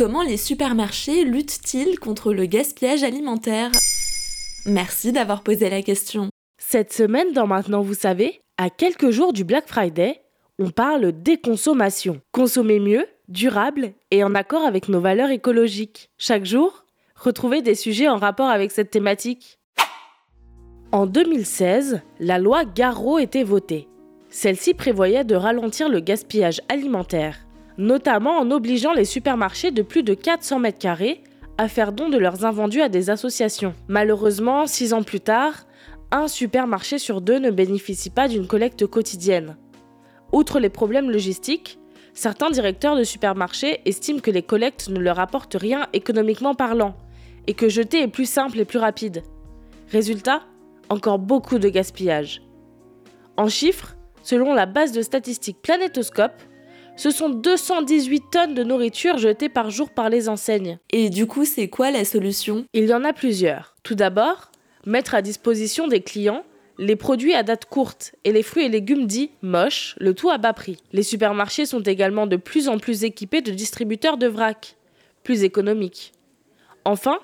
[0.00, 3.70] Comment les supermarchés luttent-ils contre le gaspillage alimentaire?
[4.64, 6.30] Merci d'avoir posé la question.
[6.56, 10.22] Cette semaine, dans Maintenant vous savez, à quelques jours du Black Friday,
[10.58, 12.22] on parle déconsommation.
[12.32, 16.08] Consommer mieux, durable et en accord avec nos valeurs écologiques.
[16.16, 19.58] Chaque jour, retrouvez des sujets en rapport avec cette thématique.
[20.92, 23.86] En 2016, la loi Garot était votée.
[24.30, 27.36] Celle-ci prévoyait de ralentir le gaspillage alimentaire,
[27.80, 31.24] notamment en obligeant les supermarchés de plus de 400 mètres carrés
[31.56, 33.74] à faire don de leurs invendus à des associations.
[33.88, 35.66] Malheureusement, six ans plus tard,
[36.10, 39.56] un supermarché sur deux ne bénéficie pas d'une collecte quotidienne.
[40.30, 41.78] Outre les problèmes logistiques,
[42.12, 46.94] certains directeurs de supermarchés estiment que les collectes ne leur apportent rien économiquement parlant,
[47.46, 49.22] et que jeter est plus simple et plus rapide.
[49.90, 50.42] Résultat,
[50.90, 52.42] encore beaucoup de gaspillage.
[53.36, 56.42] En chiffres, selon la base de statistiques Planétoscope,
[57.00, 60.78] ce sont 218 tonnes de nourriture jetées par jour par les enseignes.
[60.90, 62.66] Et du coup, c'est quoi la solution?
[62.74, 63.74] Il y en a plusieurs.
[63.82, 64.52] Tout d'abord,
[64.84, 66.44] mettre à disposition des clients
[66.76, 70.36] les produits à date courte et les fruits et légumes dits moches, le tout à
[70.36, 70.76] bas prix.
[70.92, 74.76] Les supermarchés sont également de plus en plus équipés de distributeurs de vrac,
[75.22, 76.12] plus économiques.
[76.84, 77.18] Enfin,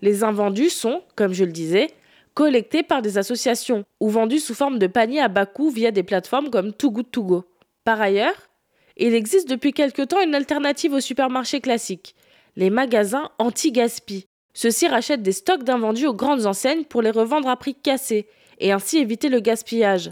[0.00, 1.90] les invendus sont, comme je le disais,
[2.34, 6.02] collectés par des associations ou vendus sous forme de paniers à bas coût via des
[6.02, 7.44] plateformes comme Too Good To Go.
[7.84, 8.48] Par ailleurs,
[8.96, 12.14] il existe depuis quelque temps une alternative aux supermarchés classiques,
[12.56, 14.26] les magasins anti-gaspi.
[14.54, 18.26] Ceux-ci rachètent des stocks d'invendus aux grandes enseignes pour les revendre à prix cassé
[18.58, 20.10] et ainsi éviter le gaspillage.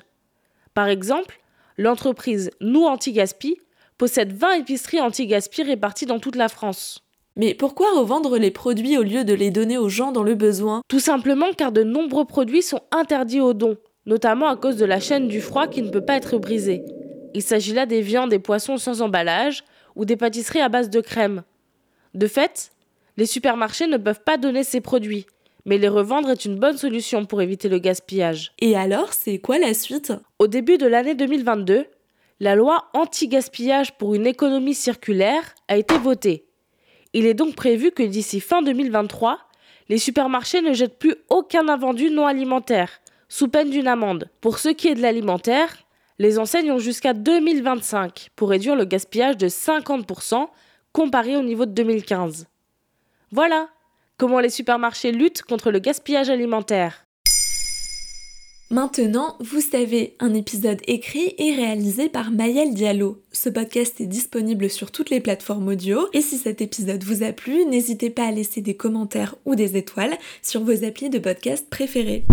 [0.75, 1.41] Par exemple,
[1.77, 3.59] l'entreprise Nous Anti-Gaspi
[3.99, 7.05] possède 20 épiceries anti-gaspi réparties dans toute la France.
[7.37, 10.83] Mais pourquoi revendre les produits au lieu de les donner aux gens dans le besoin?
[10.89, 15.01] Tout simplement car de nombreux produits sont interdits aux dons, notamment à cause de la
[15.01, 16.83] chaîne du froid qui ne peut pas être brisée.
[17.35, 19.65] Il s'agit là des viandes et poissons sans emballage
[19.97, 21.43] ou des pâtisseries à base de crème.
[22.15, 22.73] De fait,
[23.17, 25.27] les supermarchés ne peuvent pas donner ces produits,
[25.65, 28.53] mais les revendre est une bonne solution pour éviter le gaspillage.
[28.61, 30.13] Et alors, c'est quoi la suite?
[30.39, 31.87] Au début de l'année 2022,
[32.41, 36.47] la loi anti-gaspillage pour une économie circulaire a été votée.
[37.13, 39.39] Il est donc prévu que d'ici fin 2023,
[39.89, 44.31] les supermarchés ne jettent plus aucun invendu non alimentaire, sous peine d'une amende.
[44.41, 45.77] Pour ce qui est de l'alimentaire,
[46.21, 50.49] les enseignes ont jusqu'à 2025 pour réduire le gaspillage de 50%
[50.93, 52.47] comparé au niveau de 2015.
[53.33, 53.71] Voilà
[54.19, 57.07] comment les supermarchés luttent contre le gaspillage alimentaire.
[58.71, 63.23] Maintenant, vous savez, un épisode écrit et réalisé par Mayel Diallo.
[63.33, 67.33] Ce podcast est disponible sur toutes les plateformes audio et si cet épisode vous a
[67.33, 71.67] plu, n'hésitez pas à laisser des commentaires ou des étoiles sur vos applis de podcast
[71.71, 72.25] préférés.